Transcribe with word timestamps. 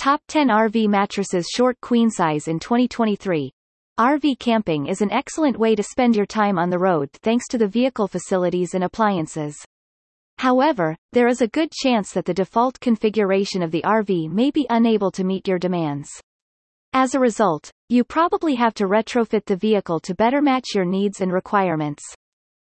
Top 0.00 0.22
10 0.28 0.48
RV 0.48 0.88
mattresses 0.88 1.46
short 1.54 1.78
queen 1.82 2.08
size 2.08 2.48
in 2.48 2.58
2023. 2.58 3.52
RV 3.98 4.38
camping 4.38 4.86
is 4.86 5.02
an 5.02 5.12
excellent 5.12 5.58
way 5.58 5.74
to 5.74 5.82
spend 5.82 6.16
your 6.16 6.24
time 6.24 6.58
on 6.58 6.70
the 6.70 6.78
road 6.78 7.10
thanks 7.20 7.46
to 7.48 7.58
the 7.58 7.68
vehicle 7.68 8.08
facilities 8.08 8.72
and 8.72 8.82
appliances. 8.82 9.62
However, 10.38 10.96
there 11.12 11.28
is 11.28 11.42
a 11.42 11.48
good 11.48 11.70
chance 11.70 12.12
that 12.12 12.24
the 12.24 12.32
default 12.32 12.80
configuration 12.80 13.62
of 13.62 13.72
the 13.72 13.82
RV 13.82 14.30
may 14.30 14.50
be 14.50 14.66
unable 14.70 15.10
to 15.10 15.22
meet 15.22 15.46
your 15.46 15.58
demands. 15.58 16.08
As 16.94 17.14
a 17.14 17.20
result, 17.20 17.70
you 17.90 18.02
probably 18.02 18.54
have 18.54 18.72
to 18.76 18.86
retrofit 18.86 19.44
the 19.44 19.56
vehicle 19.56 20.00
to 20.00 20.14
better 20.14 20.40
match 20.40 20.68
your 20.74 20.86
needs 20.86 21.20
and 21.20 21.30
requirements. 21.30 22.02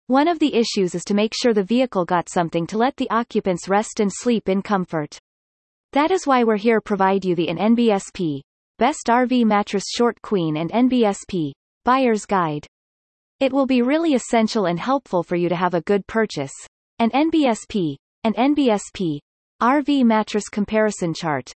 One 0.06 0.26
of 0.26 0.38
the 0.38 0.54
issues 0.54 0.94
is 0.94 1.04
to 1.04 1.12
make 1.12 1.34
sure 1.38 1.52
the 1.52 1.64
vehicle 1.64 2.06
got 2.06 2.30
something 2.30 2.66
to 2.68 2.78
let 2.78 2.96
the 2.96 3.10
occupants 3.10 3.68
rest 3.68 4.00
and 4.00 4.10
sleep 4.10 4.48
in 4.48 4.62
comfort. 4.62 5.18
That 5.92 6.12
is 6.12 6.24
why 6.24 6.44
we're 6.44 6.56
here 6.56 6.76
to 6.76 6.80
provide 6.80 7.24
you 7.24 7.34
the 7.34 7.48
an 7.48 7.56
NBSP, 7.56 8.42
Best 8.78 9.08
RV 9.08 9.44
Mattress 9.44 9.82
Short 9.88 10.22
Queen 10.22 10.56
and 10.56 10.70
NBSP, 10.70 11.50
Buyer's 11.84 12.26
Guide. 12.26 12.64
It 13.40 13.52
will 13.52 13.66
be 13.66 13.82
really 13.82 14.14
essential 14.14 14.66
and 14.66 14.78
helpful 14.78 15.24
for 15.24 15.34
you 15.34 15.48
to 15.48 15.56
have 15.56 15.74
a 15.74 15.80
good 15.80 16.06
purchase. 16.06 16.52
An 17.00 17.10
NBSP, 17.10 17.96
an 18.22 18.34
NBSP, 18.34 19.18
RV 19.60 20.04
Mattress 20.04 20.48
Comparison 20.48 21.12
Chart. 21.12 21.52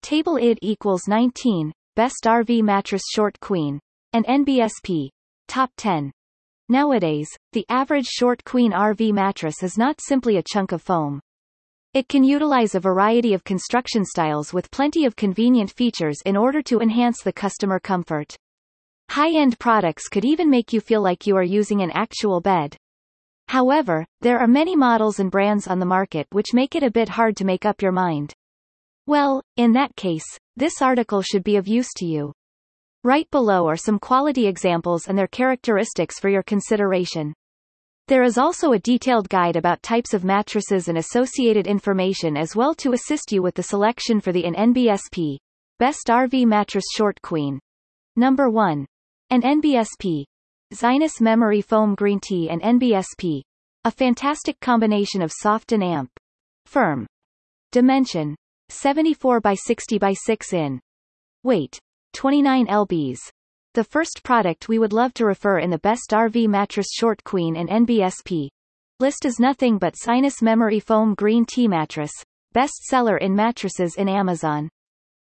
Table 0.00 0.36
ID 0.36 0.58
equals 0.62 1.06
19, 1.06 1.70
Best 1.94 2.24
RV 2.24 2.62
Mattress 2.62 3.02
Short 3.12 3.38
Queen, 3.40 3.78
and 4.14 4.24
NBSP, 4.24 5.10
Top 5.46 5.70
10. 5.76 6.10
Nowadays, 6.70 7.28
the 7.52 7.66
average 7.68 8.06
short 8.06 8.42
queen 8.44 8.72
RV 8.72 9.12
mattress 9.12 9.62
is 9.62 9.76
not 9.76 10.00
simply 10.00 10.38
a 10.38 10.42
chunk 10.42 10.72
of 10.72 10.80
foam. 10.80 11.20
It 11.94 12.08
can 12.08 12.24
utilize 12.24 12.74
a 12.74 12.80
variety 12.80 13.34
of 13.34 13.44
construction 13.44 14.04
styles 14.04 14.52
with 14.52 14.72
plenty 14.72 15.04
of 15.04 15.14
convenient 15.14 15.70
features 15.70 16.20
in 16.26 16.36
order 16.36 16.60
to 16.62 16.80
enhance 16.80 17.22
the 17.22 17.32
customer 17.32 17.78
comfort. 17.78 18.36
High-end 19.10 19.60
products 19.60 20.08
could 20.08 20.24
even 20.24 20.50
make 20.50 20.72
you 20.72 20.80
feel 20.80 21.00
like 21.00 21.24
you 21.24 21.36
are 21.36 21.44
using 21.44 21.82
an 21.82 21.92
actual 21.92 22.40
bed. 22.40 22.76
However, 23.46 24.04
there 24.22 24.40
are 24.40 24.48
many 24.48 24.74
models 24.74 25.20
and 25.20 25.30
brands 25.30 25.68
on 25.68 25.78
the 25.78 25.86
market 25.86 26.26
which 26.30 26.52
make 26.52 26.74
it 26.74 26.82
a 26.82 26.90
bit 26.90 27.10
hard 27.10 27.36
to 27.36 27.44
make 27.44 27.64
up 27.64 27.80
your 27.80 27.92
mind. 27.92 28.34
Well, 29.06 29.40
in 29.56 29.72
that 29.74 29.94
case, 29.94 30.26
this 30.56 30.82
article 30.82 31.22
should 31.22 31.44
be 31.44 31.54
of 31.54 31.68
use 31.68 31.92
to 31.98 32.06
you. 32.06 32.32
Right 33.04 33.30
below 33.30 33.68
are 33.68 33.76
some 33.76 34.00
quality 34.00 34.48
examples 34.48 35.06
and 35.06 35.16
their 35.16 35.28
characteristics 35.28 36.18
for 36.18 36.28
your 36.28 36.42
consideration. 36.42 37.34
There 38.06 38.22
is 38.22 38.36
also 38.36 38.72
a 38.72 38.78
detailed 38.78 39.30
guide 39.30 39.56
about 39.56 39.82
types 39.82 40.12
of 40.12 40.24
mattresses 40.24 40.88
and 40.88 40.98
associated 40.98 41.66
information 41.66 42.36
as 42.36 42.54
well 42.54 42.74
to 42.74 42.92
assist 42.92 43.32
you 43.32 43.40
with 43.40 43.54
the 43.54 43.62
selection 43.62 44.20
for 44.20 44.30
the 44.30 44.44
an 44.44 44.54
NBSP. 44.54 45.38
Best 45.78 46.08
RV 46.08 46.44
Mattress 46.44 46.84
Short 46.94 47.20
Queen. 47.22 47.58
Number 48.14 48.50
1. 48.50 48.84
An 49.30 49.40
NBSP. 49.40 50.24
Zinus 50.74 51.18
Memory 51.22 51.62
Foam 51.62 51.94
Green 51.94 52.20
Tea 52.20 52.50
and 52.50 52.60
NBSP. 52.60 53.40
A 53.84 53.90
fantastic 53.90 54.60
combination 54.60 55.22
of 55.22 55.32
soft 55.32 55.72
and 55.72 55.82
amp. 55.82 56.10
Firm. 56.66 57.06
Dimension. 57.72 58.36
74 58.68 59.40
by 59.40 59.54
60 59.54 59.98
by 59.98 60.12
6 60.12 60.52
in. 60.52 60.78
Weight. 61.42 61.78
29 62.12 62.66
lbs. 62.66 63.18
The 63.74 63.82
first 63.82 64.22
product 64.22 64.68
we 64.68 64.78
would 64.78 64.92
love 64.92 65.12
to 65.14 65.26
refer 65.26 65.58
in 65.58 65.68
the 65.68 65.80
best 65.80 66.10
RV 66.12 66.46
mattress 66.46 66.86
Short 66.92 67.24
Queen 67.24 67.56
and 67.56 67.68
NBSP. 67.68 68.46
List 69.00 69.24
is 69.24 69.40
nothing 69.40 69.78
but 69.78 69.96
Zinus 69.96 70.40
Memory 70.40 70.78
Foam 70.78 71.12
Green 71.16 71.44
Tea 71.44 71.66
Mattress, 71.66 72.12
best 72.52 72.84
seller 72.84 73.16
in 73.16 73.34
mattresses 73.34 73.96
in 73.96 74.08
Amazon. 74.08 74.68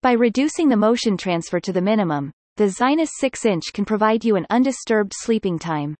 By 0.03 0.11
reducing 0.11 0.67
the 0.67 0.75
motion 0.75 1.15
transfer 1.15 1.61
to 1.61 1.71
the 1.71 1.79
minimum, 1.79 2.29
the 2.57 2.65
Zinus 2.65 3.11
6-inch 3.23 3.71
can 3.71 3.85
provide 3.85 4.25
you 4.25 4.35
an 4.35 4.47
undisturbed 4.49 5.13
sleeping 5.15 5.57
time. 5.57 5.95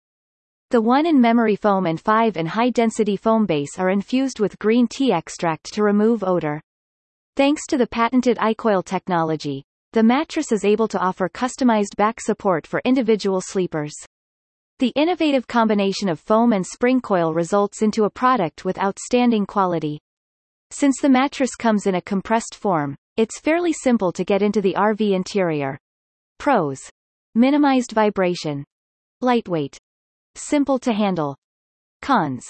The 0.72 0.82
1 0.82 1.06
in 1.06 1.18
memory 1.18 1.56
foam 1.56 1.86
and 1.86 1.98
5 1.98 2.36
in 2.36 2.44
high-density 2.44 3.16
foam 3.16 3.46
base 3.46 3.78
are 3.78 3.88
infused 3.88 4.40
with 4.40 4.58
green 4.58 4.88
tea 4.88 5.10
extract 5.10 5.72
to 5.72 5.82
remove 5.82 6.22
odor. 6.22 6.60
Thanks 7.34 7.62
to 7.68 7.78
the 7.78 7.86
patented 7.86 8.36
iCoil 8.36 8.84
technology, 8.84 9.64
the 9.96 10.02
mattress 10.02 10.52
is 10.52 10.62
able 10.62 10.86
to 10.88 10.98
offer 10.98 11.26
customized 11.26 11.96
back 11.96 12.20
support 12.20 12.66
for 12.66 12.82
individual 12.84 13.40
sleepers. 13.40 13.94
The 14.78 14.92
innovative 14.94 15.46
combination 15.46 16.10
of 16.10 16.20
foam 16.20 16.52
and 16.52 16.66
spring 16.66 17.00
coil 17.00 17.32
results 17.32 17.80
into 17.80 18.04
a 18.04 18.10
product 18.10 18.62
with 18.62 18.78
outstanding 18.78 19.46
quality. 19.46 19.98
Since 20.70 21.00
the 21.00 21.08
mattress 21.08 21.54
comes 21.54 21.86
in 21.86 21.94
a 21.94 22.02
compressed 22.02 22.54
form, 22.54 22.94
it's 23.16 23.40
fairly 23.40 23.72
simple 23.72 24.12
to 24.12 24.22
get 24.22 24.42
into 24.42 24.60
the 24.60 24.74
RV 24.74 25.12
interior. 25.14 25.78
Pros. 26.36 26.78
Minimized 27.34 27.92
vibration. 27.92 28.66
Lightweight. 29.22 29.78
Simple 30.34 30.78
to 30.80 30.92
handle. 30.92 31.34
Cons. 32.02 32.44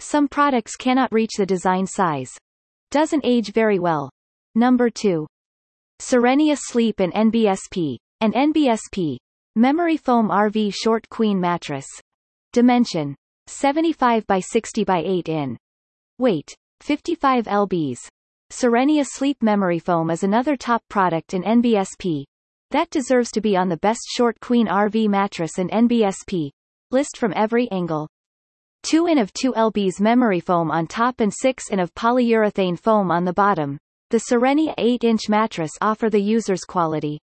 Some 0.00 0.26
products 0.26 0.74
cannot 0.74 1.12
reach 1.12 1.34
the 1.38 1.46
design 1.46 1.86
size. 1.86 2.32
Doesn't 2.90 3.24
age 3.24 3.52
very 3.52 3.78
well. 3.78 4.10
Number 4.56 4.90
2. 4.90 5.28
Serenia 6.00 6.56
Sleep 6.56 7.00
and 7.00 7.12
NBSP, 7.12 7.96
and 8.20 8.32
NBSP, 8.32 9.16
Memory 9.56 9.96
Foam 9.96 10.28
RV 10.28 10.72
Short 10.72 11.08
Queen 11.08 11.40
Mattress. 11.40 11.86
Dimension. 12.52 13.16
75 13.48 14.24
by 14.28 14.38
60 14.38 14.84
by 14.84 15.02
8 15.04 15.28
in. 15.28 15.56
Weight. 16.18 16.54
55 16.80 17.46
lbs. 17.46 17.98
Serenia 18.50 19.04
Sleep 19.04 19.42
Memory 19.42 19.80
Foam 19.80 20.10
is 20.10 20.22
another 20.22 20.56
top 20.56 20.82
product 20.88 21.34
in 21.34 21.42
NBSP. 21.42 22.22
That 22.70 22.90
deserves 22.90 23.32
to 23.32 23.40
be 23.40 23.56
on 23.56 23.68
the 23.68 23.76
best 23.78 24.02
short 24.08 24.38
queen 24.38 24.68
RV 24.68 25.08
mattress 25.08 25.58
in 25.58 25.68
NBSP. 25.68 26.50
List 26.92 27.16
from 27.16 27.32
every 27.34 27.68
angle. 27.72 28.08
2 28.84 29.08
in 29.08 29.18
of 29.18 29.32
2 29.32 29.52
lbs 29.52 30.00
memory 30.00 30.38
foam 30.38 30.70
on 30.70 30.86
top 30.86 31.18
and 31.18 31.34
6 31.34 31.64
in 31.70 31.80
of 31.80 31.92
polyurethane 31.94 32.78
foam 32.78 33.10
on 33.10 33.24
the 33.24 33.32
bottom. 33.32 33.78
The 34.10 34.20
Serenia 34.20 34.74
8-inch 34.78 35.28
mattress 35.28 35.72
offer 35.82 36.08
the 36.08 36.18
user's 36.18 36.64
quality. 36.64 37.20